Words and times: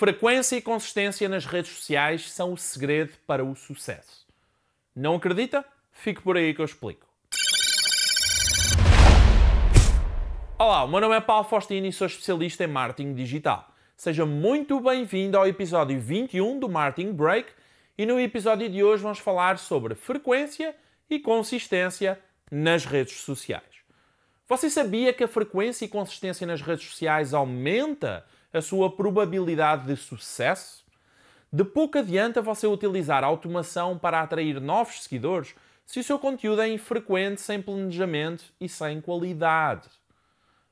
Frequência 0.00 0.56
e 0.56 0.62
consistência 0.62 1.28
nas 1.28 1.44
redes 1.44 1.72
sociais 1.72 2.32
são 2.32 2.54
o 2.54 2.56
segredo 2.56 3.12
para 3.26 3.44
o 3.44 3.54
sucesso. 3.54 4.26
Não 4.96 5.16
acredita? 5.16 5.62
Fique 5.92 6.22
por 6.22 6.38
aí 6.38 6.54
que 6.54 6.60
eu 6.62 6.64
explico. 6.64 7.06
Olá, 10.58 10.84
o 10.84 10.88
meu 10.88 11.02
nome 11.02 11.16
é 11.16 11.20
Paulo 11.20 11.44
Faustino 11.44 11.86
e 11.86 11.92
sou 11.92 12.06
especialista 12.06 12.64
em 12.64 12.66
marketing 12.66 13.12
digital. 13.12 13.74
Seja 13.94 14.24
muito 14.24 14.80
bem-vindo 14.80 15.36
ao 15.36 15.46
episódio 15.46 16.00
21 16.00 16.58
do 16.58 16.66
Marketing 16.66 17.12
Break 17.12 17.52
e 17.98 18.06
no 18.06 18.18
episódio 18.18 18.70
de 18.70 18.82
hoje 18.82 19.02
vamos 19.02 19.18
falar 19.18 19.58
sobre 19.58 19.94
frequência 19.94 20.74
e 21.10 21.18
consistência 21.18 22.18
nas 22.50 22.86
redes 22.86 23.18
sociais. 23.18 23.64
Você 24.48 24.70
sabia 24.70 25.12
que 25.12 25.24
a 25.24 25.28
frequência 25.28 25.84
e 25.84 25.88
consistência 25.88 26.46
nas 26.46 26.62
redes 26.62 26.88
sociais 26.88 27.34
aumenta 27.34 28.24
a 28.52 28.60
sua 28.60 28.90
probabilidade 28.90 29.86
de 29.86 29.96
sucesso? 29.96 30.84
De 31.52 31.64
pouco 31.64 31.98
adianta 31.98 32.40
você 32.40 32.66
utilizar 32.66 33.24
automação 33.24 33.98
para 33.98 34.20
atrair 34.20 34.60
novos 34.60 35.02
seguidores 35.02 35.54
se 35.84 35.98
o 35.98 36.04
seu 36.04 36.18
conteúdo 36.18 36.62
é 36.62 36.68
infrequente, 36.68 37.40
sem 37.40 37.60
planejamento 37.60 38.44
e 38.60 38.68
sem 38.68 39.00
qualidade. 39.00 39.88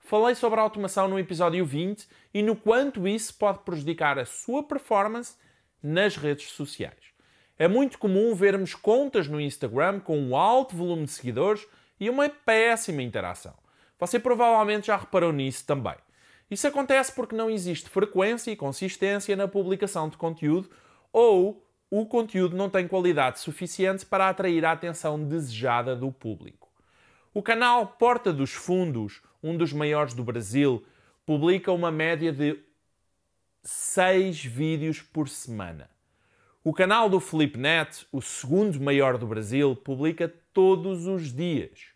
Falei 0.00 0.34
sobre 0.34 0.58
a 0.60 0.62
automação 0.62 1.08
no 1.08 1.18
episódio 1.18 1.64
20 1.64 2.08
e 2.34 2.42
no 2.42 2.56
quanto 2.56 3.06
isso 3.06 3.32
pode 3.34 3.60
prejudicar 3.60 4.18
a 4.18 4.26
sua 4.26 4.62
performance 4.62 5.36
nas 5.82 6.16
redes 6.16 6.50
sociais. 6.50 7.14
É 7.56 7.68
muito 7.68 7.98
comum 7.98 8.34
vermos 8.34 8.74
contas 8.74 9.28
no 9.28 9.40
Instagram 9.40 10.00
com 10.00 10.18
um 10.18 10.36
alto 10.36 10.74
volume 10.74 11.04
de 11.04 11.12
seguidores 11.12 11.66
e 12.00 12.10
uma 12.10 12.28
péssima 12.28 13.00
interação. 13.00 13.54
Você 13.98 14.18
provavelmente 14.18 14.88
já 14.88 14.96
reparou 14.96 15.32
nisso 15.32 15.64
também. 15.64 16.03
Isso 16.50 16.66
acontece 16.66 17.12
porque 17.12 17.34
não 17.34 17.50
existe 17.50 17.88
frequência 17.88 18.50
e 18.50 18.56
consistência 18.56 19.34
na 19.34 19.48
publicação 19.48 20.08
de 20.08 20.16
conteúdo 20.16 20.70
ou 21.12 21.64
o 21.90 22.04
conteúdo 22.06 22.56
não 22.56 22.68
tem 22.68 22.88
qualidade 22.88 23.38
suficiente 23.38 24.04
para 24.04 24.28
atrair 24.28 24.64
a 24.64 24.72
atenção 24.72 25.22
desejada 25.22 25.94
do 25.94 26.10
público. 26.10 26.68
O 27.32 27.42
canal 27.42 27.86
Porta 27.86 28.32
dos 28.32 28.52
Fundos, 28.52 29.22
um 29.42 29.56
dos 29.56 29.72
maiores 29.72 30.12
do 30.12 30.24
Brasil, 30.24 30.84
publica 31.24 31.72
uma 31.72 31.90
média 31.90 32.32
de 32.32 32.58
6 33.62 34.44
vídeos 34.44 35.00
por 35.00 35.28
semana. 35.28 35.88
O 36.62 36.72
canal 36.72 37.08
do 37.08 37.20
Flipnet, 37.20 38.06
o 38.10 38.20
segundo 38.20 38.80
maior 38.80 39.16
do 39.16 39.26
Brasil, 39.26 39.76
publica 39.76 40.32
todos 40.52 41.06
os 41.06 41.32
dias. 41.32 41.93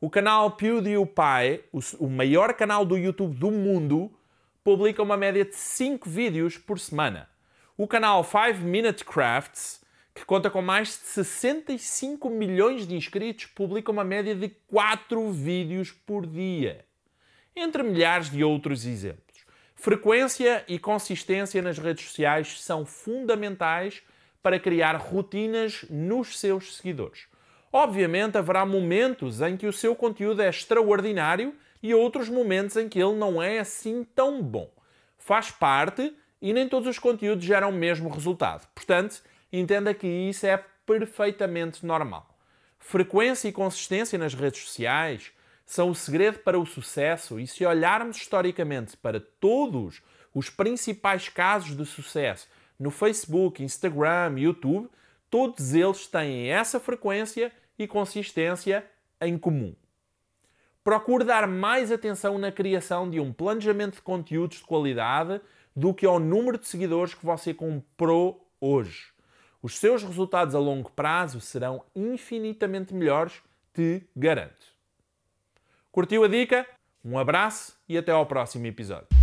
O 0.00 0.08
canal 0.08 0.52
PewDiePie, 0.52 1.64
o 1.98 2.06
maior 2.06 2.54
canal 2.54 2.84
do 2.84 2.96
YouTube 2.96 3.34
do 3.34 3.50
mundo, 3.50 4.16
publica 4.62 5.02
uma 5.02 5.16
média 5.16 5.44
de 5.44 5.56
5 5.56 6.08
vídeos 6.08 6.56
por 6.56 6.78
semana. 6.78 7.28
O 7.76 7.84
canal 7.84 8.22
5 8.22 8.60
Minute 8.64 9.04
Crafts, 9.04 9.84
que 10.14 10.24
conta 10.24 10.48
com 10.50 10.62
mais 10.62 10.90
de 10.90 10.94
65 10.94 12.30
milhões 12.30 12.86
de 12.86 12.94
inscritos, 12.94 13.46
publica 13.46 13.90
uma 13.90 14.04
média 14.04 14.36
de 14.36 14.50
4 14.68 15.32
vídeos 15.32 15.90
por 15.90 16.24
dia. 16.24 16.84
Entre 17.56 17.82
milhares 17.82 18.30
de 18.30 18.44
outros 18.44 18.86
exemplos. 18.86 19.44
Frequência 19.74 20.64
e 20.68 20.78
consistência 20.78 21.60
nas 21.60 21.76
redes 21.76 22.04
sociais 22.04 22.62
são 22.62 22.86
fundamentais 22.86 24.00
para 24.40 24.60
criar 24.60 24.94
rotinas 24.94 25.84
nos 25.90 26.38
seus 26.38 26.76
seguidores. 26.76 27.26
Obviamente, 27.72 28.38
haverá 28.38 28.64
momentos 28.64 29.40
em 29.40 29.56
que 29.56 29.66
o 29.66 29.72
seu 29.72 29.94
conteúdo 29.94 30.42
é 30.42 30.48
extraordinário 30.48 31.54
e 31.82 31.94
outros 31.94 32.28
momentos 32.28 32.76
em 32.76 32.88
que 32.88 32.98
ele 32.98 33.14
não 33.14 33.42
é 33.42 33.58
assim 33.58 34.04
tão 34.14 34.42
bom. 34.42 34.70
Faz 35.18 35.50
parte 35.50 36.16
e 36.40 36.52
nem 36.52 36.68
todos 36.68 36.88
os 36.88 36.98
conteúdos 36.98 37.44
geram 37.44 37.70
o 37.70 37.72
mesmo 37.72 38.08
resultado. 38.08 38.66
Portanto, 38.74 39.22
entenda 39.52 39.92
que 39.92 40.06
isso 40.06 40.46
é 40.46 40.64
perfeitamente 40.86 41.84
normal. 41.84 42.38
Frequência 42.78 43.48
e 43.48 43.52
consistência 43.52 44.18
nas 44.18 44.34
redes 44.34 44.62
sociais 44.62 45.32
são 45.66 45.90
o 45.90 45.94
segredo 45.94 46.38
para 46.38 46.58
o 46.58 46.64
sucesso, 46.64 47.38
e 47.38 47.46
se 47.46 47.66
olharmos 47.66 48.16
historicamente 48.16 48.96
para 48.96 49.20
todos 49.20 50.00
os 50.34 50.48
principais 50.48 51.28
casos 51.28 51.76
de 51.76 51.84
sucesso 51.84 52.48
no 52.78 52.90
Facebook, 52.90 53.62
Instagram, 53.62 54.38
YouTube, 54.38 54.88
todos 55.30 55.74
eles 55.74 56.06
têm 56.06 56.48
essa 56.48 56.80
frequência 56.80 57.52
e 57.78 57.86
consistência 57.86 58.84
em 59.20 59.38
comum. 59.38 59.74
Procure 60.82 61.24
dar 61.24 61.46
mais 61.46 61.92
atenção 61.92 62.38
na 62.38 62.50
criação 62.50 63.10
de 63.10 63.20
um 63.20 63.32
planejamento 63.32 63.96
de 63.96 64.02
conteúdos 64.02 64.58
de 64.58 64.64
qualidade 64.64 65.40
do 65.76 65.92
que 65.92 66.06
ao 66.06 66.18
número 66.18 66.58
de 66.58 66.66
seguidores 66.66 67.14
que 67.14 67.24
você 67.24 67.52
comprou 67.52 68.50
hoje. 68.60 69.12
Os 69.62 69.76
seus 69.78 70.02
resultados 70.02 70.54
a 70.54 70.58
longo 70.58 70.90
prazo 70.90 71.40
serão 71.40 71.84
infinitamente 71.94 72.94
melhores, 72.94 73.42
te 73.74 74.02
garanto. 74.16 74.66
Curtiu 75.92 76.24
a 76.24 76.28
dica? 76.28 76.66
Um 77.04 77.18
abraço 77.18 77.76
e 77.88 77.98
até 77.98 78.12
ao 78.12 78.26
próximo 78.26 78.66
episódio. 78.66 79.17